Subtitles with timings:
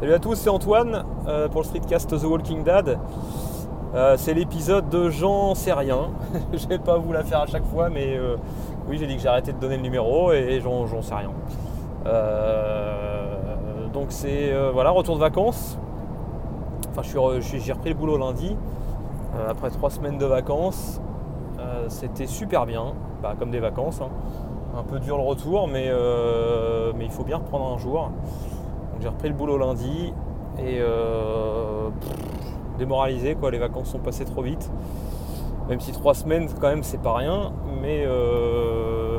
[0.00, 2.98] Salut à tous, c'est Antoine euh, pour le streetcast The Walking Dead.
[3.94, 6.10] Euh, c'est l'épisode de J'en sais rien.
[6.52, 8.36] je vais pas vous la faire à chaque fois, mais euh,
[8.88, 11.30] oui, j'ai dit que j'ai arrêté de donner le numéro et j'en sais rien.
[13.92, 15.78] donc c'est voilà, retour de vacances.
[16.90, 18.56] Enfin, j'ai repris le boulot lundi
[19.48, 21.00] après trois semaines de vacances.
[21.86, 24.00] C'était super bien, bah, comme des vacances.
[24.00, 24.08] Hein.
[24.76, 25.88] Un peu dur le retour, mais,
[26.96, 28.10] mais il faut bien reprendre un jour
[29.04, 30.14] j'ai repris le boulot lundi
[30.58, 31.90] et euh,
[32.78, 34.72] démoralisé quoi, les vacances sont passées trop vite.
[35.68, 37.52] Même si trois semaines quand même c'est pas rien,
[37.82, 39.18] mais euh,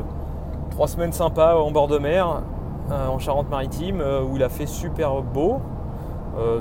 [0.70, 2.42] trois semaines sympas en bord de mer,
[2.90, 5.60] euh, en Charente-Maritime, où il a fait super beau,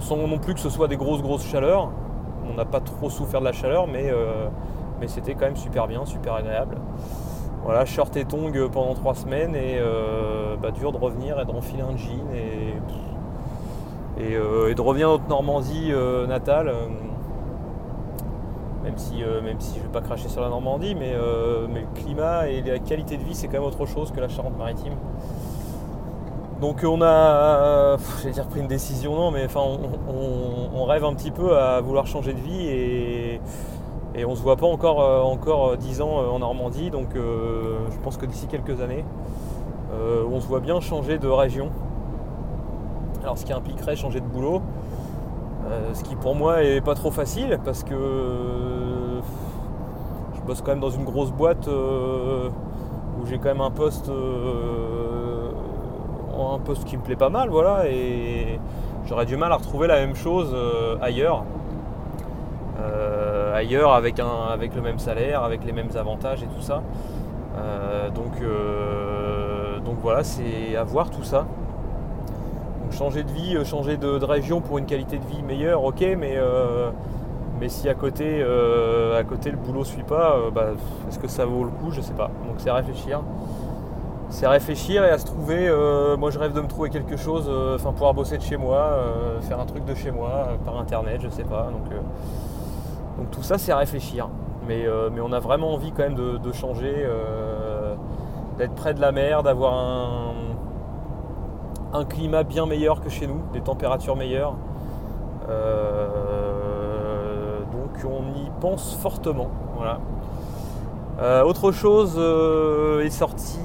[0.01, 1.89] sans non plus que ce soit des grosses grosses chaleurs.
[2.47, 4.13] On n'a pas trop souffert de la chaleur, mais,
[5.01, 6.77] mais c'était quand même super bien, super agréable.
[7.63, 9.79] Voilà, short et tongs pendant trois semaines et
[10.61, 12.75] bah, dur de revenir et de renfiler un jean et
[14.19, 16.69] euh, et, de revenir à notre Normandie euh, natale.
[16.69, 16.87] Euh,
[18.83, 22.47] même si, même si je ne vais pas cracher sur la Normandie, mais, le climat
[22.47, 24.93] et la qualité de vie, c'est quand même autre chose que la Charente-Maritime.
[26.61, 29.61] Donc on a, j'allais dire pris une décision, non, mais enfin
[30.07, 33.41] on, rêve un petit peu à vouloir changer de vie et,
[34.23, 38.45] on se voit pas encore, encore 10 ans en Normandie, donc je pense que d'ici
[38.45, 39.03] quelques années,
[40.31, 41.71] on se voit bien changer de région.
[43.25, 44.61] Alors ce qui impliquerait changer de boulot,
[45.67, 47.95] euh, ce qui pour moi est pas trop facile parce que
[50.35, 52.49] je bosse quand même dans une grosse boîte euh,
[53.19, 55.49] où j'ai quand même un poste euh,
[56.39, 58.59] un poste qui me plaît pas mal voilà et
[59.07, 60.55] j'aurais du mal à retrouver la même chose
[61.01, 61.45] ailleurs.
[63.55, 66.83] Ailleurs avec un avec le même salaire avec les mêmes avantages et tout ça.
[68.13, 68.33] Donc
[69.83, 71.47] donc voilà c'est à voir tout ça
[72.95, 76.35] changer de vie, euh, changer de, région pour une qualité de vie meilleure, ok, mais,
[76.37, 76.89] euh,
[77.59, 80.69] mais si à côté, euh, à côté le boulot ne suit pas, bah,
[81.07, 81.91] est-ce que ça vaut le coup?
[81.91, 82.31] Je sais pas.
[82.47, 83.21] Donc c'est réfléchir.
[84.29, 85.69] C'est réfléchir et à se trouver.
[86.17, 88.97] moi je rêve de me trouver quelque chose, enfin pouvoir bosser de chez moi,
[89.41, 91.69] faire un truc de chez moi, par internet, je sais pas.
[91.71, 91.89] Donc,
[93.17, 94.29] donc tout ça c'est réfléchir.
[94.67, 97.07] Mais, mais, on a vraiment envie quand même de changer,
[98.57, 100.34] d'être près de la mer, d'avoir un
[101.93, 104.55] un climat bien meilleur que chez nous, des températures meilleures.
[105.49, 109.49] Euh, donc on y pense fortement.
[109.75, 109.99] Voilà.
[111.21, 113.59] Euh, autre chose euh, est sorti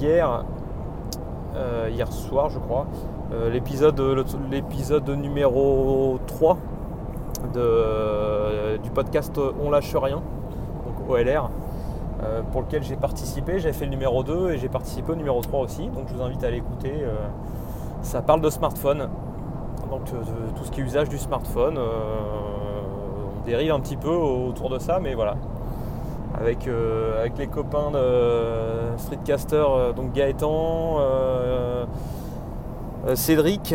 [0.00, 0.44] hier,
[1.90, 2.86] hier soir je crois,
[3.52, 4.00] l'épisode,
[4.50, 6.58] l'épisode numéro 3
[7.54, 10.20] de, du podcast On lâche rien,
[10.84, 11.50] donc OLR.
[12.24, 13.58] Euh, pour lequel j'ai participé.
[13.58, 15.88] J'avais fait le numéro 2 et j'ai participé au numéro 3 aussi.
[15.88, 16.92] Donc je vous invite à l'écouter.
[17.02, 17.14] Euh,
[18.02, 19.08] ça parle de smartphone.
[19.90, 20.22] Donc euh,
[20.56, 21.78] tout ce qui est usage du smartphone.
[21.78, 25.36] on dérive un petit peu autour de ça, mais voilà.
[26.38, 26.68] Avec,
[27.18, 29.64] avec les copains de Streetcaster,
[29.94, 30.98] donc Gaëtan,
[33.14, 33.72] Cédric,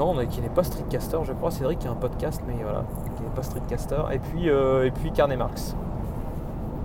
[0.00, 1.50] qui non, qui n'est pas streetcaster, je crois.
[1.50, 2.84] Cédric qui a un podcast, mais voilà,
[3.16, 4.02] qui n'est pas streetcaster.
[4.12, 5.76] Et puis, euh, et puis Carnet Marx,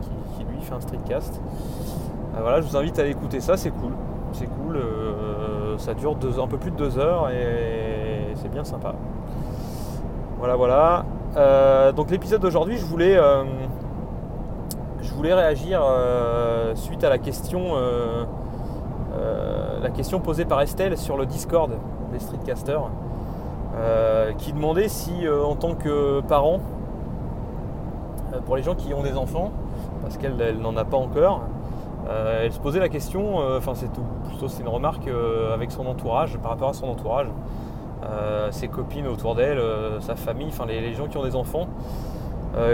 [0.01, 1.41] qui, lui fait un streetcast.
[2.35, 3.93] Euh, voilà, je vous invite à aller écouter ça, c'est cool.
[4.33, 4.75] C'est cool.
[4.75, 8.95] Euh, ça dure un peu plus de deux heures et c'est bien sympa.
[10.37, 11.05] Voilà, voilà.
[11.93, 13.17] donc l'épisode d'aujourd'hui, je voulais,
[15.01, 15.81] je voulais réagir
[16.75, 17.75] suite à la question,
[19.81, 21.71] la question posée par Estelle sur le Discord
[22.11, 22.89] des streetcasters,
[24.37, 26.59] qui demandait si euh, en tant que parent,
[28.33, 29.51] euh, pour les gens qui ont des enfants,
[30.01, 31.41] parce qu'elle n'en a pas encore,
[32.07, 33.89] elle se posait la question, enfin c'est
[34.27, 35.09] plutôt c'est une remarque
[35.51, 37.25] avec son entourage, par rapport à son entourage,
[38.51, 39.59] ses copines autour d'elle,
[40.01, 41.67] sa famille, enfin les, gens qui ont des enfants,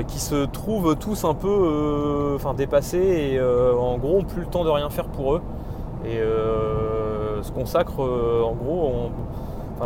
[0.05, 2.97] qui se trouvent tous un peu dépassés
[3.31, 5.41] et en gros ont plus le temps de rien faire pour eux.
[6.05, 6.19] Et
[7.41, 9.11] se consacrent en gros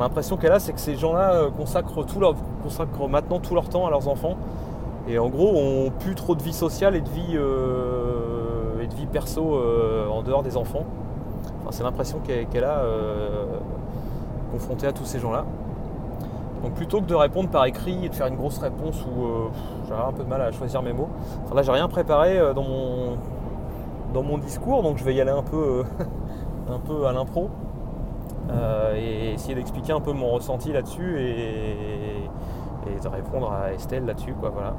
[0.01, 2.03] l'impression qu'elle a, c'est que ces gens-là euh, consacrent,
[3.07, 4.35] maintenant tout leur temps à leurs enfants.
[5.07, 8.93] Et en gros, ont plus trop de vie sociale et de vie, euh, et de
[8.93, 10.83] vie perso euh, en dehors des enfants.
[11.69, 12.81] c'est l'impression qu'elle a
[14.51, 15.45] confrontée à tous ces gens-là.
[16.61, 19.49] Donc plutôt que de répondre par écrit et de faire une grosse réponse où
[19.87, 21.09] j'aurais un peu de mal à choisir mes mots,
[21.45, 23.17] enfin, là j'ai rien préparé dans mon,
[24.13, 25.83] dans mon discours, donc je vais y aller un peu,
[26.69, 27.49] un peu à l'impro.
[28.49, 32.29] Euh, et essayer d'expliquer un peu mon ressenti là-dessus et,
[33.01, 34.33] de répondre à Estelle là-dessus.
[34.33, 34.75] Quoi, voilà.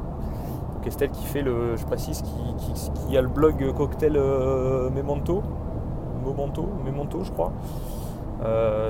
[0.74, 2.22] Donc Estelle qui fait le, je précise,
[3.08, 5.42] qui, a le blog cocktail euh, Memento,
[6.24, 7.52] Memento, Memento je crois.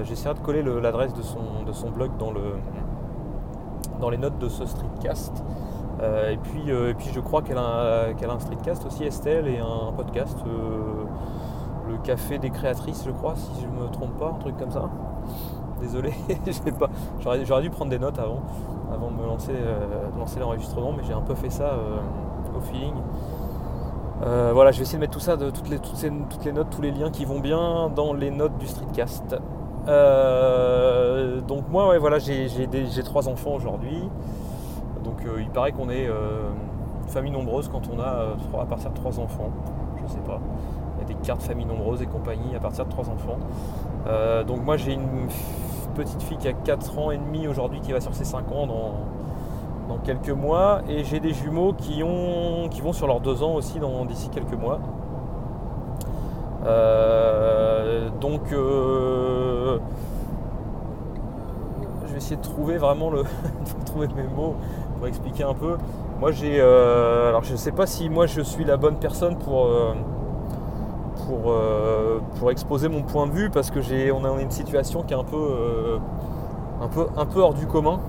[0.05, 2.57] J'essaierai de coller l'adresse de son, de son blog dans, le,
[4.01, 5.43] dans les notes de ce streetcast.
[6.03, 9.93] et, puis, et puis je crois qu'elle a, a, un streetcast aussi, Estelle, et un
[9.93, 10.39] podcast,
[11.89, 14.89] le Café des Créatrices, je crois, si je me trompe pas, un truc comme ça.
[15.81, 16.13] Désolé.
[17.21, 18.43] J'aurais dû prendre des notes avant,
[18.93, 19.53] avant de me lancer,
[20.19, 21.79] lancer l'enregistrement, mais j'ai un peu fait ça
[22.57, 22.95] au feeling.
[24.23, 25.79] Euh, voilà, je vais essayer de mettre tout ça, toutes, les,
[26.45, 29.37] les notes, tous les liens qui vont bien dans les notes du streetcast.
[29.89, 34.09] Euh, donc moi, voilà, j'ai trois enfants aujourd'hui.
[35.05, 38.97] Donc euh, il paraît qu'on est une famille nombreuse quand on a à partir de
[38.97, 39.51] trois enfants.
[40.03, 40.41] Je sais pas.
[41.07, 43.39] Des cartes famille nombreuses et compagnie à partir de trois enfants.
[44.47, 45.29] donc moi j'ai une
[45.95, 48.67] petite fille qui a 4 ans et demi aujourd'hui qui va sur ses 5 ans
[48.67, 53.55] dans, quelques mois et j'ai des jumeaux qui, ont, qui vont sur leurs deux ans
[53.55, 54.79] aussi d'ici quelques mois.
[56.67, 59.79] Euh, donc euh,
[62.07, 63.23] je vais essayer de trouver vraiment le
[63.87, 64.57] trouver mes mots
[64.99, 65.77] pour expliquer un peu.
[66.21, 69.37] Moi j'ai euh, alors je ne sais pas si moi je suis la bonne personne
[69.37, 69.69] pour
[71.27, 71.55] pour,
[72.39, 75.17] pour exposer mon point de vue parce que j'ai on a une situation qui est
[75.17, 75.99] un peu
[76.81, 78.01] un peu un peu hors du commun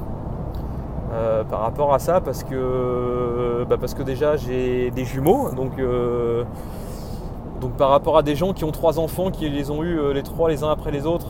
[1.14, 5.80] euh, par rapport à ça parce que, bah, parce que déjà j'ai des jumeaux donc,
[5.80, 6.44] euh,
[7.62, 10.12] donc par rapport à des gens qui ont trois enfants qui les ont eu euh,
[10.12, 11.30] les trois les uns après les autres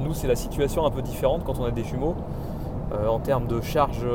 [0.00, 2.14] nous c'est la situation un peu différente quand on a des jumeaux
[3.08, 4.06] en termes de charge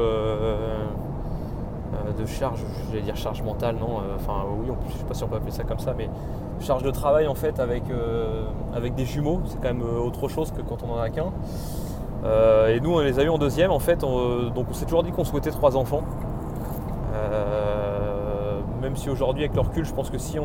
[2.17, 2.59] de charge
[2.89, 5.63] j'allais dire charge mentale non enfin oui je sais pas si on peut appeler ça
[5.63, 6.09] comme ça mais
[6.61, 7.83] charge de travail en fait avec,
[8.95, 11.31] des jumeaux c'est quand même autre chose que quand on en a qu'un
[12.23, 14.01] euh, et nous, on les a eu en deuxième, en fait.
[14.01, 16.03] donc, on s'est toujours dit qu'on souhaitait trois enfants.
[17.13, 20.37] Euh, même si aujourd'hui, avec le recul, je pense que si,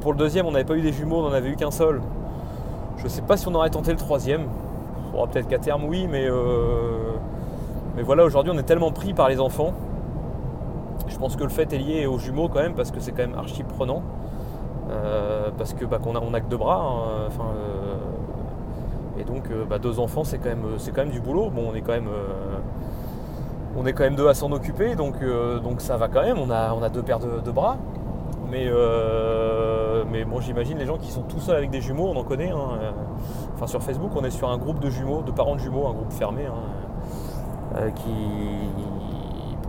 [0.00, 2.00] pour le deuxième, on n'avait pas eu des jumeaux, on n'en avait eu qu'un seul,
[2.98, 4.46] je ne sais pas si on aurait tenté le troisième.
[5.30, 7.12] Peut-être qu'à terme, oui, mais, euh,
[7.96, 9.74] mais voilà, aujourd'hui, on est tellement pris par les enfants.
[11.08, 13.26] Je pense que le fait est lié aux jumeaux quand même, parce que c'est quand
[13.26, 14.02] même archi prenant.
[15.58, 16.80] parce que bah, qu'on a, on a que deux bras.
[16.80, 17.54] Hein, enfin,
[19.18, 20.64] et donc euh, bah, deux enfants c'est quand, même,
[20.94, 21.50] quand même du boulot.
[21.50, 22.58] Bon on est quand même, euh,
[23.76, 26.38] on est quand même deux à s'en occuper, donc, euh, donc ça va quand même,
[26.38, 27.76] on a, on a deux paires de, bras.
[28.50, 28.70] Mais,
[30.10, 32.50] mais bon j'imagine les gens qui sont tout seuls avec des jumeaux, on en connaît.
[32.50, 32.92] Hein,
[33.54, 35.94] enfin sur Facebook on est sur un groupe de jumeaux, de parents de jumeaux, un
[35.94, 36.42] groupe fermé.
[36.46, 38.12] Hein, qui,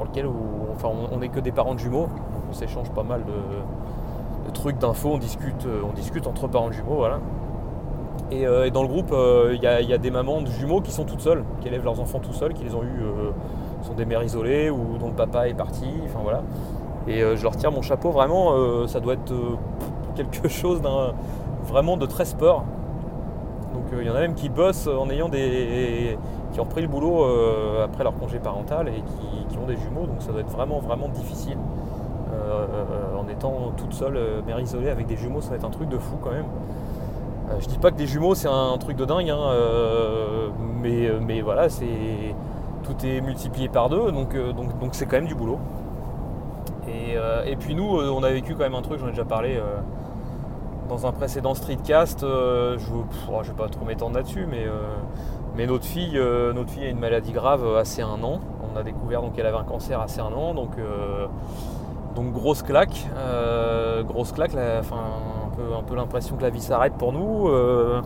[0.04, 0.28] lequel
[0.74, 2.08] enfin, on n'est que des parents de jumeaux,
[2.50, 7.04] on s'échange pas mal de, trucs, d'infos, on discute, on discute entre parents de jumeaux.
[8.32, 11.04] Euh, et, dans le groupe, euh, il y, a des mamans de jumeaux qui sont
[11.04, 13.32] toutes seules, qui élèvent leurs enfants tout seuls, qui les ont eu, euh,
[13.84, 15.88] sont des mères isolées ou dont le papa est parti.
[17.08, 18.12] Et je leur tire mon chapeau.
[18.12, 19.34] Vraiment, ça doit être
[20.16, 21.14] quelque chose d'un
[21.66, 22.64] vraiment de très sport.
[23.74, 26.18] Donc il y en a même qui bossent en ayant des.
[26.54, 27.26] Qui ont repris le boulot
[27.84, 29.04] après leur congé parental et
[29.50, 30.06] qui, ont des jumeaux.
[30.06, 31.58] Donc ça doit être vraiment vraiment difficile.
[33.18, 35.98] en étant toute seule, mère isolée avec des jumeaux, ça va être un truc de
[35.98, 36.46] fou quand même.
[37.50, 40.50] Euh, je dis pas que des jumeaux c'est un truc de dingue, hein, euh,
[40.82, 41.86] mais, euh, mais voilà, c'est
[42.84, 45.60] tout est multiplié par deux, donc donc donc c'est quand même du boulot.
[47.46, 49.60] Et, puis nous, on a vécu quand même un truc, j'en ai déjà parlé
[50.90, 52.22] dans un précédent streetcast.
[52.22, 54.66] je, ne vais pas trop m'étendre là-dessus, mais
[55.56, 56.20] mais notre fille,
[56.54, 58.40] notre fille a une maladie grave assez un an.
[58.74, 60.72] On a découvert qu'elle avait un cancer assez un an, donc
[62.16, 63.08] donc grosse claque,
[64.08, 64.56] grosse claque.
[64.56, 67.48] un peu l'impression que la vie s'arrête pour nous.
[67.48, 68.02] Euh,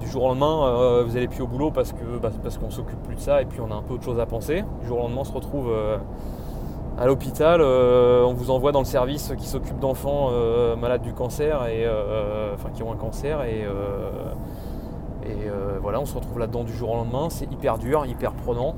[0.00, 2.70] du jour au lendemain, euh, vous allez plus au boulot parce que bah, parce qu'on
[2.70, 4.64] s'occupe plus de ça et puis on a un peu autre chose à penser.
[4.80, 5.98] Du jour au lendemain, on se retrouve euh,
[6.98, 10.30] à l'hôpital, on vous envoie dans le service qui s'occupe d'enfants
[10.78, 11.86] malades du cancer et
[12.74, 13.42] qui ont un cancer
[15.28, 17.28] et voilà, on se retrouve là-dedans du jour au lendemain.
[17.30, 18.74] C'est hyper dur, hyper prenant.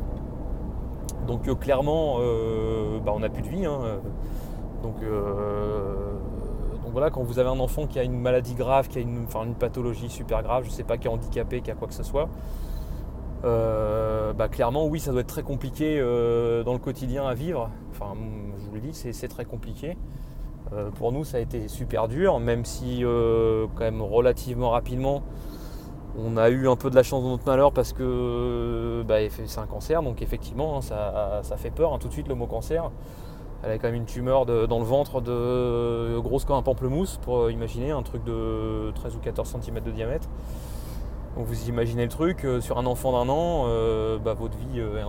[1.26, 2.18] Donc clairement,
[3.04, 3.66] bah, on n'a plus de vie.
[3.66, 3.80] Hein.
[4.82, 4.96] Donc
[6.88, 9.26] donc voilà, quand vous avez un enfant qui a une maladie grave, qui a une,
[9.44, 11.92] une pathologie super grave, je ne sais pas, qui est handicapé, qui a quoi que
[11.92, 12.30] ce soit,
[13.44, 17.70] euh, bah clairement oui ça doit être très compliqué euh, dans le quotidien à vivre.
[17.90, 18.14] Enfin
[18.58, 19.96] je vous le dis c'est très compliqué.
[20.72, 25.22] Euh, pour nous ça a été super dur, même si quand même relativement rapidement
[26.18, 29.58] on a eu un peu de la chance dans notre malheur parce que bah, c'est
[29.58, 32.90] un cancer, donc effectivement hein, ça, fait peur hein, tout de suite le mot cancer.
[33.62, 37.50] Elle avait quand même une tumeur dans le ventre de grosse comme un pamplemousse, pour
[37.50, 40.28] imaginer, un truc de 13 ou 14 cm de diamètre.
[41.36, 44.80] Donc vous imaginez le truc, euh, sur un enfant d'un an, euh, bah, votre vie
[44.80, 45.02] euh,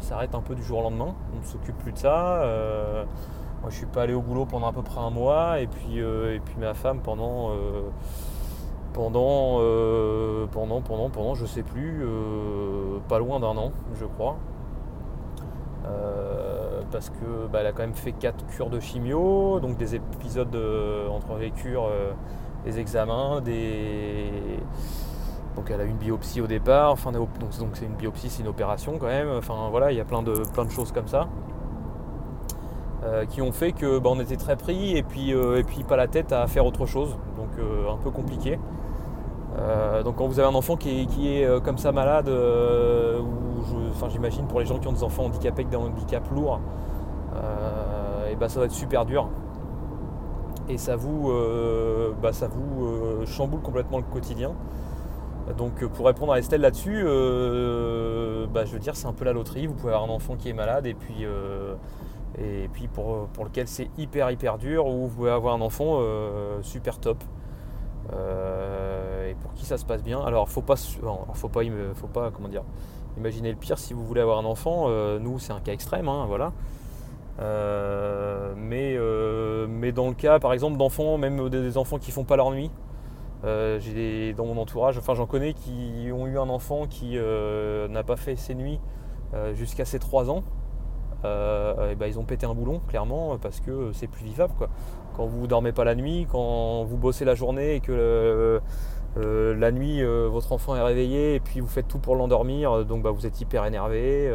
[0.00, 1.14] s'arrête un peu du jour au lendemain.
[1.34, 2.44] On ne s'occupe plus de ça.
[3.60, 6.00] moi je suis pas allé au boulot pendant à peu près un mois et puis
[6.58, 7.50] ma femme pendant
[8.98, 9.60] pendant,
[10.50, 12.04] pendant, pendant, pendant, je sais plus,
[13.08, 14.36] pas loin d'un an, je crois.
[16.90, 20.56] parce que bah, elle a quand même fait 4 cures de chimio, donc des épisodes
[21.10, 21.88] entre les cures,
[22.64, 24.32] des examens, des
[25.54, 27.28] donc elle a une biopsie au départ, enfin, donc
[27.72, 29.28] c'est une biopsie, c'est une opération quand même.
[29.38, 31.28] Enfin voilà, il y a plein de, plein de choses comme ça.
[33.04, 35.84] Euh, qui ont fait que bah, on était très pris et puis, euh, et puis
[35.84, 37.16] pas la tête à faire autre chose.
[37.36, 38.58] Donc euh, un peu compliqué.
[40.04, 44.66] Donc quand vous avez un enfant qui est, comme ça malade, ou j'imagine pour les
[44.66, 46.60] gens qui ont des enfants handicapés avec des handicaps lourds,
[48.30, 49.28] et bah, ça va être super dur.
[50.68, 51.32] Et ça vous,
[52.22, 54.52] bah, ça vous chamboule complètement le quotidien.
[55.56, 59.24] Donc euh, pour répondre à Estelle là-dessus, euh, bah, je veux dire c'est un peu
[59.24, 59.66] la loterie.
[59.66, 61.74] Vous pouvez avoir un enfant qui est malade et puis, euh,
[62.38, 66.00] et puis pour, lequel c'est hyper hyper dur, ou vous pouvez avoir un enfant
[66.62, 67.22] super top.
[68.12, 70.20] Et pour qui ça se passe bien.
[70.20, 70.76] Alors faut pas,
[71.34, 72.30] faut pas,
[73.16, 74.88] imaginer le pire si vous voulez avoir un enfant.
[75.18, 76.52] nous c'est un cas extrême, hein, voilà.
[78.56, 78.98] mais,
[79.68, 82.70] mais dans le cas par exemple d'enfants, même des enfants qui font pas leur nuit,
[83.44, 87.86] euh, j'ai dans mon entourage, enfin j'en connais qui ont eu un enfant qui euh,
[87.86, 88.80] n'a pas fait ses nuits
[89.32, 90.42] euh, jusqu'à ses 3 ans.
[91.24, 94.68] Et ben, ils ont pété un boulon clairement parce que c'est plus vivable quoi.
[95.16, 98.60] Quand vous dormez pas la nuit, quand vous bossez la journée et que
[99.16, 103.10] la nuit votre enfant est réveillé et puis vous faites tout pour l'endormir, donc bah,
[103.10, 104.32] vous êtes hyper énervé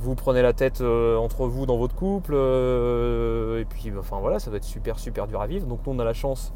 [0.00, 4.58] vous prenez la tête entre vous dans votre couple, et puis enfin voilà, ça doit
[4.58, 5.66] être super super dur à vivre.
[5.66, 6.52] Donc nous on a la chance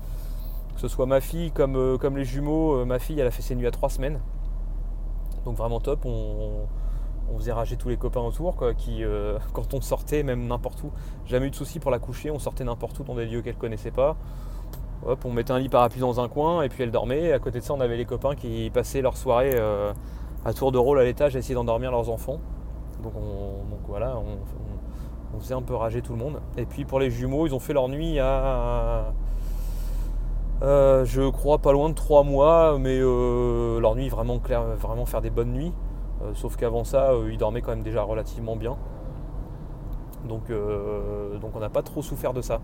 [0.79, 3.43] que ce soit ma fille comme, euh, les jumeaux, euh, ma fille elle a fait
[3.43, 4.21] ses nuits à trois semaines.
[5.45, 6.05] Donc vraiment top.
[6.05, 6.69] On,
[7.37, 10.91] faisait rager tous les copains autour, qui, euh, quand on sortait, même n'importe où,
[11.27, 13.57] jamais eu de soucis pour la coucher, on sortait n'importe où dans des lieux qu'elle
[13.57, 14.17] connaissait pas.
[15.25, 17.33] On mettait un lit parapluie dans un coin et puis elle dormait.
[17.33, 19.57] À côté de ça, on avait les copains qui passaient leur soirée
[20.45, 22.41] à tour de rôle à l'étage à essayer d'endormir leurs enfants.
[23.05, 23.13] Donc,
[23.87, 26.41] voilà, on, on, faisait un peu rager tout le monde.
[26.57, 29.13] Et puis pour les jumeaux, ils ont fait leur nuit à
[30.63, 35.07] euh, je crois pas loin de 3 mois, mais euh, leur nuit vraiment clair, vraiment
[35.07, 35.73] faire des bonnes nuits.
[36.29, 38.77] Euh, sauf qu'avant ça, ils dormaient quand même déjà relativement bien.
[40.25, 40.51] Donc,
[41.41, 42.61] donc on n'a pas trop souffert de ça.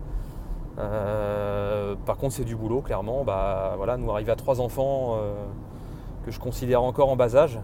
[2.05, 3.23] par contre, c'est du boulot, clairement.
[3.23, 5.17] Bah, voilà, nous arriver à trois enfants
[6.25, 7.59] que je considère encore en bas âge,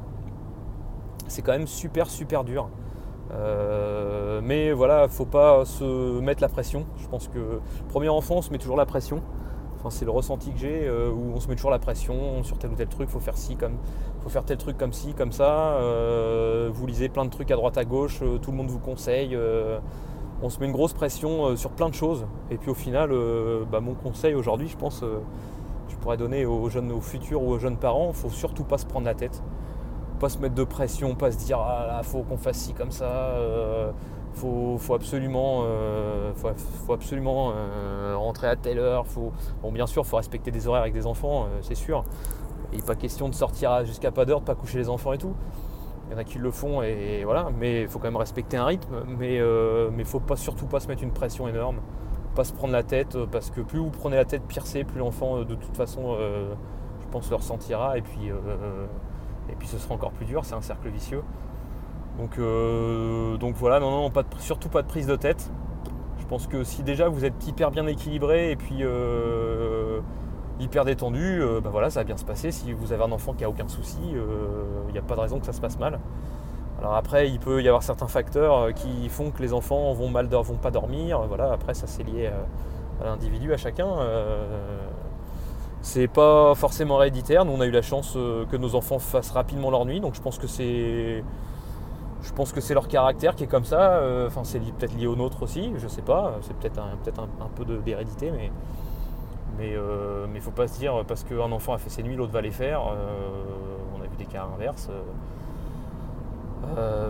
[1.27, 2.69] c'est quand même super super dur.
[4.41, 6.85] mais voilà, faut pas se mettre la pression.
[6.97, 9.21] Je pense que premier enfant, on se met toujours la pression
[9.89, 12.71] c'est le ressenti que j'ai euh, où on se met toujours la pression sur tel
[12.71, 13.77] ou tel truc, faut faire ci comme,
[14.21, 15.73] faut faire tel truc comme ci, comme ça.
[15.75, 18.79] Euh, vous lisez plein de trucs à droite à gauche, euh, tout le monde vous
[18.79, 19.37] conseille.
[20.43, 22.25] on se met une grosse pression sur plein de choses.
[22.49, 23.11] Et puis au final,
[23.71, 25.03] bah, mon conseil aujourd'hui, je pense,
[25.89, 28.85] je pourrais donner aux jeunes, aux futurs ou aux jeunes parents, faut surtout pas se
[28.85, 29.41] prendre la tête,
[30.19, 33.35] pas se mettre de pression, pas se dire ah faut qu'on fasse ci comme ça
[34.33, 39.05] faut, faut absolument, euh, faut, absolument euh, rentrer à telle heure.
[39.61, 42.03] Bon, bien sûr, il faut respecter des horaires avec des enfants, euh, c'est sûr.
[42.71, 45.17] Il n'est pas question de sortir jusqu'à pas d'heure, de pas coucher les enfants et
[45.17, 45.33] tout.
[46.07, 48.57] Il y en a qui le font et, voilà, mais il faut quand même respecter
[48.57, 49.03] un rythme.
[49.07, 49.41] Mais il
[49.95, 51.77] ne faut pas, surtout pas se mettre une pression énorme,
[52.35, 55.39] pas se prendre la tête, parce que plus vous prenez la tête, pire plus l'enfant
[55.39, 60.25] de toute façon, je pense, le ressentira et puis, et puis ce sera encore plus
[60.25, 60.43] dur.
[60.43, 61.23] C'est un cercle vicieux.
[62.17, 65.49] Donc, euh, donc voilà, non, non, surtout pas de prise de tête.
[66.19, 69.99] Je pense que si déjà vous êtes hyper bien équilibré et puis euh,
[70.59, 72.51] hyper détendu, bah voilà, ça va bien se passer.
[72.51, 75.39] Si vous avez un enfant qui a aucun souci, il n'y a pas de raison
[75.39, 75.99] que ça se passe mal.
[76.79, 80.27] Alors après, il peut y avoir certains facteurs qui font que les enfants vont mal
[80.27, 81.19] vont pas dormir.
[81.27, 82.27] Voilà, après ça c'est lié
[83.01, 83.89] à, l'individu, à chacun.
[85.81, 87.43] c'est pas forcément héréditaire.
[87.43, 90.21] Nous on a eu la chance que nos enfants fassent rapidement leur nuit, donc je
[90.21, 91.23] pense que c'est
[92.21, 93.93] je pense que c'est leur caractère qui est comme ça.
[93.93, 96.35] Euh, enfin, c'est peut-être lié au nôtre aussi, je sais pas.
[96.41, 96.97] C'est peut-être un,
[97.55, 98.51] peut peu d'hérédité, mais
[99.57, 102.31] mais euh, mais faut pas se dire parce qu'un enfant a fait ses nuits, l'autre
[102.31, 102.81] va les faire.
[102.81, 104.89] Euh, on a vu des cas inverses.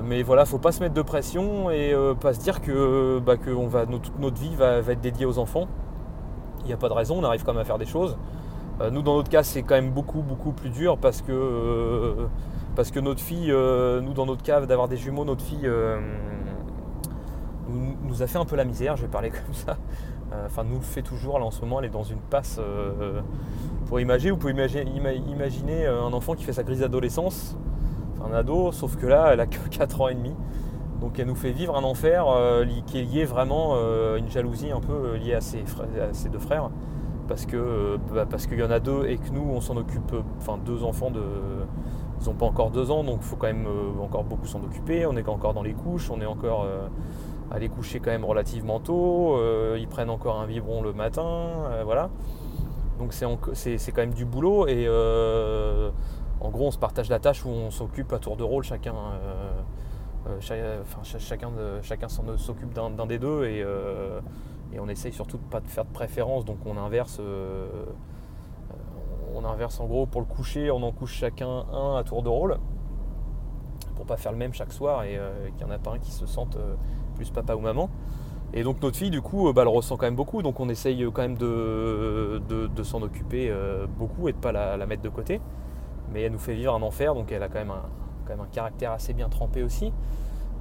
[0.04, 3.36] mais voilà, faut pas se mettre de pression et pas se dire que, bah,
[3.68, 5.68] va, toute notre vie va, être dédiée aux enfants.
[6.62, 8.18] Il n'y a pas de raison, on arrive quand même à faire des choses.
[8.92, 12.28] nous, dans notre cas, c'est quand même beaucoup, beaucoup plus dur parce que
[12.76, 16.00] parce que notre fille, euh, nous dans notre cave d'avoir des jumeaux, notre fille euh,
[17.70, 19.78] nous, a fait un peu la misère, je vais parler comme ça.
[20.34, 21.40] Euh, enfin, nous le fait toujours.
[21.40, 22.60] Là en ce moment, elle est dans une passe.
[23.88, 27.58] pour imaginer, vous pouvez imaginer, un enfant qui fait sa crise d'adolescence,
[28.26, 30.34] un ado, sauf que là, elle a que 4 ans et demi.
[31.02, 32.26] Donc elle nous fait vivre un enfer
[32.86, 35.64] qui est lié vraiment à une jalousie un peu liée à ses,
[36.32, 36.70] deux frères
[37.28, 37.48] parce
[38.14, 40.84] bah, parce qu'il y en a deux et que nous on s'en occupe, enfin deux
[40.84, 41.22] enfants de,
[42.22, 43.68] ils n'ont pas encore deux ans, donc il faut quand même
[44.02, 45.06] encore beaucoup s'en occuper.
[45.06, 46.68] On est encore dans les couches, on est encore
[47.50, 49.38] à les coucher quand même relativement tôt.
[49.76, 51.50] ils prennent encore un biberon le matin,
[51.84, 52.10] voilà.
[53.00, 54.88] Donc c'est quand même du boulot et
[56.40, 58.94] en gros on se partage la tâche où on s'occupe à tour de rôle chacun.
[60.40, 61.50] chacun,
[62.38, 63.66] s'occupe d'un des deux et,
[64.74, 67.20] et on essaye surtout de ne pas faire de préférence, donc on inverse.
[69.32, 72.24] Euh, on inverse en gros pour le coucher, on en couche chacun un à tour
[72.24, 72.58] de rôle
[73.96, 76.00] pour pas faire le même chaque soir et euh, qu'il n'y en a pas un
[76.00, 76.76] qui se sente euh,
[77.16, 77.90] plus papa ou maman.
[78.54, 81.06] Et donc notre fille du coup bah, elle ressent quand même beaucoup, donc on essaye
[81.14, 82.42] quand même de,
[82.84, 83.54] s'en occuper
[83.98, 85.40] beaucoup et de pas la, mettre de côté.
[86.12, 89.14] Mais elle nous fait vivre un enfer, donc elle a quand même un caractère assez
[89.14, 89.94] bien trempé aussi.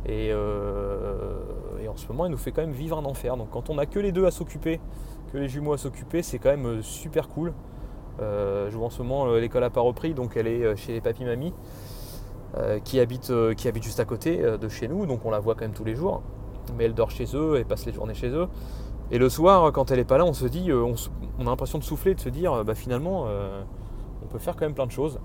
[0.09, 1.39] Euh,
[1.83, 3.37] et, en ce moment, il nous fait quand même vivre un enfer.
[3.37, 4.81] Donc quand on a que les deux à s'occuper,
[5.33, 7.53] que les jumeaux à s'occuper, c'est quand même euh, super cool.
[8.21, 11.01] Euh, je vois en ce moment l'école n'a pas repris, donc elle est chez les
[11.01, 11.55] papis mamies
[12.85, 13.33] qui, habitent,
[13.83, 16.23] juste à côté de chez nous, donc on la voit quand même tous les jours.
[16.77, 18.49] Mais elle dort chez eux, elle passe les journées chez eux.
[19.13, 20.95] Et le soir, quand elle est pas là, on se dit, on,
[21.41, 23.27] a l'impression de souffler, de se dire, bah, finalement,
[24.23, 25.21] on peut faire quand même plein de choses.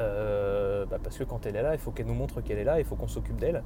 [0.00, 2.64] Euh, bah, parce que quand elle est là, il faut qu'elle nous montre qu'elle est
[2.64, 3.62] là, il faut qu'on s'occupe d'elle.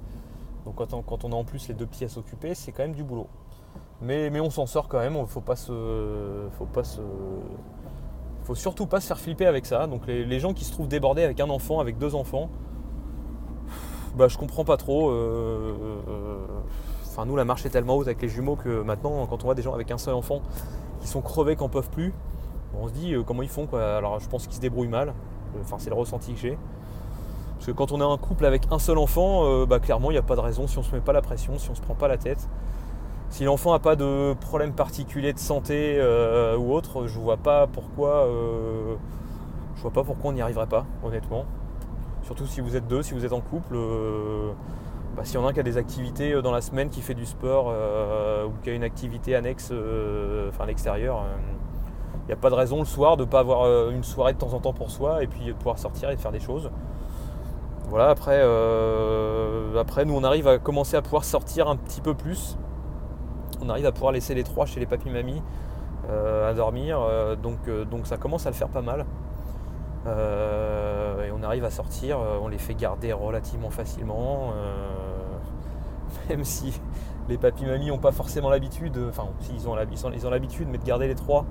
[0.65, 2.83] Donc quand on, quand on, a en plus les deux pieds à s'occuper, c'est quand
[2.83, 3.29] même du boulot.
[4.03, 6.47] Mais, on s'en sort quand même, il faut pas se.
[6.59, 6.83] Faut pas.
[8.45, 9.87] Faut surtout pas se faire flipper avec ça.
[9.87, 12.49] Donc les, gens qui se trouvent débordés avec un enfant, avec deux enfants,
[14.15, 15.11] bah je comprends pas trop.
[15.11, 15.75] Euh,
[16.09, 16.37] euh,
[17.07, 19.55] enfin nous la marche est tellement haute avec les jumeaux que maintenant quand on voit
[19.55, 20.43] des gens avec un seul enfant
[21.01, 22.15] qui sont crevés, qui n'en peuvent plus,
[22.79, 23.97] on se dit comment ils font quoi.
[23.97, 25.13] Alors je pense qu'ils se débrouillent mal.
[25.61, 26.59] Enfin, c'est le ressenti que j'ai.
[27.57, 30.15] Parce que quand on est un couple avec un seul enfant, euh, bah, clairement, il
[30.15, 31.73] n'y a pas de raison si on ne se met pas la pression, si on
[31.73, 32.49] ne se prend pas la tête.
[33.37, 37.67] Si l'enfant n'a pas de problème particulier de santé euh, ou autre, je vois pas
[37.67, 38.95] pourquoi euh,
[39.77, 41.45] je vois pas pourquoi on n'y arriverait pas, honnêtement.
[42.23, 43.77] Surtout si vous êtes deux, si vous êtes en couple.
[45.15, 47.13] Bah, S'il y en a un qui a des activités dans la semaine, qui fait
[47.13, 49.71] du sport ou qui a une activité annexe
[50.49, 51.27] enfin, à l'extérieur,
[52.23, 54.33] il n'y a pas de raison le soir de ne pas avoir euh, une soirée
[54.33, 56.71] de temps en temps pour soi et puis de pouvoir sortir et faire des choses.
[57.91, 62.15] Voilà, après, euh, après nous on arrive à commencer à pouvoir sortir un petit peu
[62.15, 62.57] plus.
[63.63, 65.43] On arrive à pouvoir laisser les trois chez les papis mamies
[66.09, 67.01] euh, à dormir.
[67.43, 67.59] donc,
[67.91, 69.07] donc ça commence à le faire pas mal.
[70.07, 74.53] et on arrive à sortir, on les fait garder relativement facilement.
[76.29, 76.81] même si
[77.29, 81.15] les papis mamies n'ont pas forcément l'habitude, enfin ils ont l'habitude, mais de garder les
[81.15, 81.45] trois,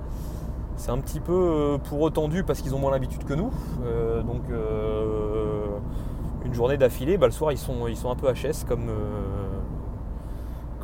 [0.76, 3.50] c'est un petit peu euh, pour eux tendu parce qu'ils ont moins l'habitude que nous.
[3.84, 5.66] Euh, donc euh,
[6.44, 8.90] une journée d'affilée, bah, le soir ils sont, ils sont un peu HS comme,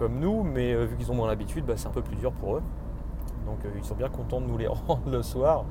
[0.02, 2.56] comme nous, mais vu qu'ils ont moins l'habitude, bah, c'est un peu plus dur pour
[2.56, 2.62] eux.
[3.46, 5.64] Donc ils sont bien contents de nous les rendre le soir.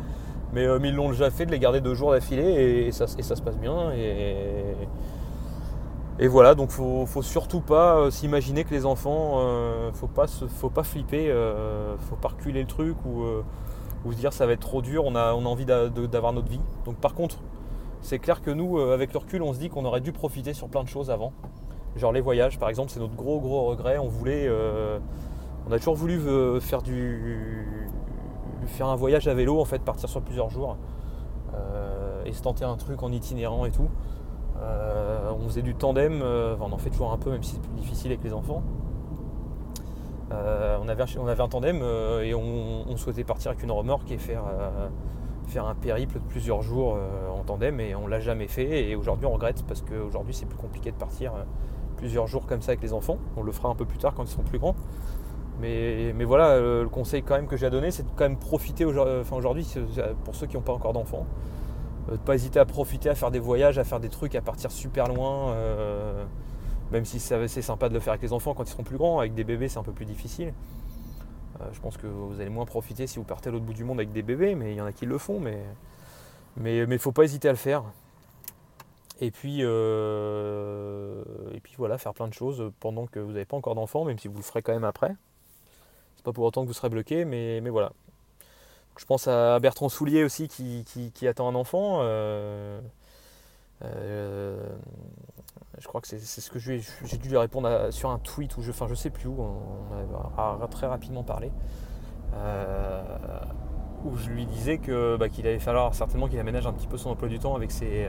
[0.53, 3.41] Mais, ils l'ont déjà fait de les garder deux jours d'affilée et, ça, ça, se
[3.41, 3.91] passe bien.
[3.91, 4.75] Et,
[6.19, 9.41] et voilà, donc faut, surtout pas s'imaginer que les enfants,
[9.93, 11.33] faut pas faut pas flipper,
[11.99, 13.23] faut pas reculer le truc ou
[14.05, 16.49] ou se dire ça va être trop dur, on a, on a envie d'avoir notre
[16.49, 16.61] vie.
[16.85, 17.37] Donc par contre,
[18.01, 20.53] c'est clair que nous, euh, avec le recul, on se dit qu'on aurait dû profiter
[20.53, 21.33] sur plein de choses avant.
[21.95, 23.97] Genre les voyages, par exemple, c'est notre gros gros regret.
[23.97, 24.99] On voulait, euh,
[25.67, 27.89] on a toujours voulu euh, faire du,
[28.67, 30.77] faire un voyage à vélo, en fait, partir sur plusieurs jours
[32.23, 33.89] et se tenter un truc en itinérant et tout.
[34.59, 38.11] on faisait du tandem, on en fait toujours un peu, même si c'est plus difficile
[38.11, 38.61] avec les enfants.
[40.31, 41.03] Euh, on, avait,
[41.41, 44.87] un tandem euh, et on, souhaitait partir avec une remorque et faire, euh,
[45.47, 46.97] faire un périple de plusieurs jours
[47.33, 50.57] en tandem et on l'a jamais fait et aujourd'hui on regrette parce qu'aujourd'hui c'est plus
[50.57, 51.33] compliqué de partir
[52.01, 53.17] plusieurs jours comme ça avec les enfants.
[53.37, 54.75] On le fera un peu plus tard quand ils seront plus grands.
[55.61, 58.83] Mais, voilà, le conseil quand même que j'ai à donner, c'est de quand même profiter
[58.83, 59.67] aujourd'hui,
[60.25, 61.27] pour ceux qui n'ont pas encore d'enfants,
[62.07, 64.41] de ne pas hésiter à profiter, à faire des voyages, à faire des trucs, à
[64.41, 65.55] partir super loin.
[66.91, 69.19] Même si c'est sympa de le faire avec les enfants quand ils seront plus grands,
[69.19, 70.53] avec des bébés c'est un peu plus difficile.
[71.61, 73.83] Euh, je pense que vous allez moins profiter si vous partez à l'autre bout du
[73.83, 75.63] monde avec des bébés, mais il y en a qui le font, mais
[76.57, 77.83] mais mais faut pas hésiter à le faire.
[79.21, 83.55] Et puis euh, et puis voilà, faire plein de choses pendant que vous n'avez pas
[83.55, 85.15] encore d'enfants, même si vous le ferez quand même après.
[86.15, 87.93] C'est pas pour autant que vous serez bloqué, mais, mais voilà.
[88.97, 91.99] Je pense à Bertrand Soulier aussi qui, attend un enfant.
[92.01, 92.81] Euh,
[95.77, 96.81] je crois que c'est ce que j'ai
[97.17, 100.67] dû lui répondre sur un tweet ou je, enfin je sais plus où, on a,
[100.67, 101.51] très rapidement parlé,
[102.35, 103.01] euh,
[104.03, 104.79] où je lui disais
[105.17, 107.71] bah, qu'il allait falloir certainement qu'il aménage un petit peu son emploi du temps avec
[107.71, 108.07] ses,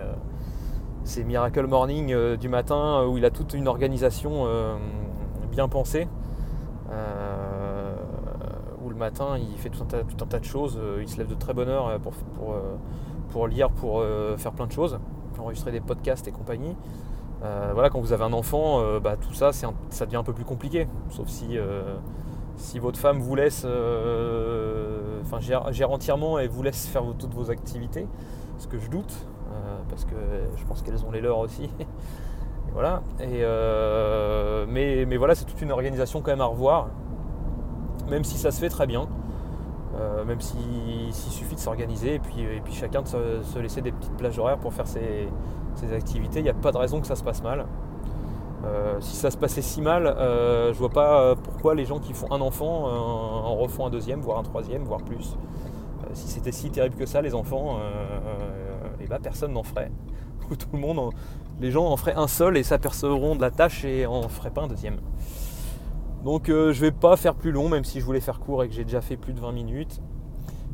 [1.03, 4.47] euh, Miracle Morning euh, du matin où il a toute une organisation
[5.51, 6.09] bien pensée.
[8.83, 10.79] où le matin, il fait tout un, tas, de choses.
[11.01, 11.99] Il se lève de très bonne heure
[13.31, 14.03] pour, lire, pour
[14.37, 14.99] faire plein de choses,
[15.38, 16.77] enregistrer des podcasts et compagnie.
[17.41, 20.88] voilà, quand vous avez un enfant, bah, tout ça, ça devient un peu plus compliqué.
[21.11, 21.59] Sauf si,
[22.57, 23.67] si votre femme vous laisse,
[25.23, 28.07] enfin, gère, entièrement et vous laisse faire toutes vos activités,
[28.59, 29.27] ce que je doute,
[29.88, 30.15] parce que
[30.57, 31.71] je pense qu'elles ont les leurs aussi.
[32.73, 33.03] Voilà.
[33.21, 36.88] Euh, mais, voilà, c'est toute une organisation quand même à revoir.
[38.09, 39.07] Même si ça se fait très bien.
[40.01, 44.38] Euh, même s'il suffit de s'organiser et puis, chacun de se, laisser des petites plages
[44.38, 45.29] horaires pour faire ses,
[45.95, 47.67] activités, il n'y a pas de raison que ça se passe mal.
[48.65, 52.31] Euh, si ça se passait si mal, je vois pas pourquoi les gens qui font
[52.33, 55.37] un enfant en refont un deuxième, voire un troisième, voire plus.
[56.15, 57.77] si c'était si terrible que ça, les enfants,
[59.18, 59.90] personne n'en ferait.
[60.48, 61.12] Tout le monde,
[61.61, 64.62] les gens en feraient un seul et s'apercevront de la tâche et en feraient pas
[64.62, 64.98] un deuxième.
[66.25, 68.68] Donc euh, je vais pas faire plus long, même si je voulais faire court et
[68.68, 70.01] que j'ai déjà fait plus de 20 minutes.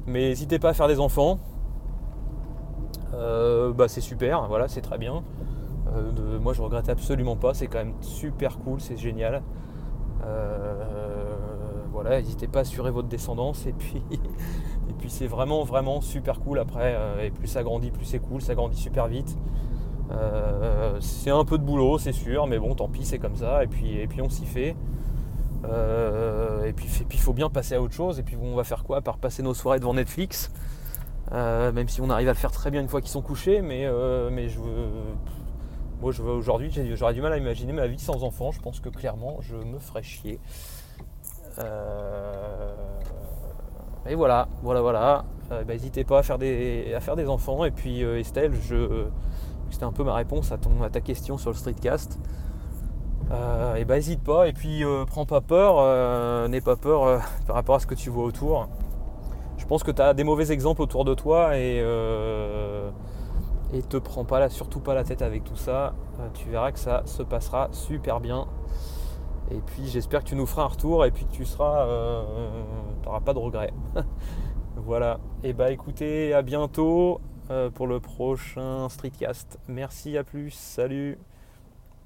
[0.06, 1.38] Mais n'hésitez pas à faire des enfants.
[3.14, 5.22] Euh, bah, c'est super, voilà, c'est très bien.
[5.94, 9.42] Euh, moi je regrette absolument pas, c'est quand même super cool, c'est génial.
[11.92, 14.02] voilà, n'hésitez pas à assurer votre descendance et puis,
[14.88, 16.96] et puis c'est vraiment vraiment super cool après.
[17.22, 19.36] et plus ça grandit, plus c'est cool, ça grandit super vite.
[20.10, 23.64] Euh, c'est un peu de boulot, c'est sûr, mais bon, tant pis, c'est comme ça.
[23.64, 24.76] Et puis, et puis on s'y fait.
[25.64, 28.18] Euh, et puis il faut bien passer à autre chose.
[28.18, 30.50] Et puis on va faire quoi Par passer nos soirées devant Netflix?
[31.32, 33.60] Euh, même si on arrive à le faire très bien une fois qu'ils sont couchés,
[33.60, 33.86] mais,
[34.30, 34.88] mais je veux,
[36.00, 38.50] moi je veux aujourd'hui, j'aurais du mal à imaginer ma vie sans enfant.
[38.50, 40.40] Je pense que clairement, je me ferais chier.
[44.08, 45.24] Et voilà, voilà, voilà.
[45.50, 47.64] Bah, n'hésitez pas à faire, des, à faire des enfants.
[47.64, 49.06] Et puis Estelle, je
[49.70, 52.18] c'était un peu ma réponse à, ta question sur le streetcast.
[53.30, 57.20] Euh, et bah n'hésite pas et puis euh, prends pas peur, euh, n'aie pas peur
[57.46, 58.68] par rapport à ce que tu vois autour.
[59.58, 61.78] Je pense que tu as des mauvais exemples autour de toi et,
[63.74, 65.94] et te prends pas surtout pas la tête avec tout ça.
[66.34, 68.46] tu verras que ça se passera super bien.
[69.50, 71.86] Et puis j'espère que tu nous feras un retour et puis que tu seras.
[73.02, 73.72] tu n'auras pas de regrets.
[74.76, 75.20] voilà.
[75.42, 77.20] Et bah écoutez, à bientôt.
[77.50, 79.58] Euh, pour le prochain Streetcast.
[79.68, 81.18] Merci, à plus, salut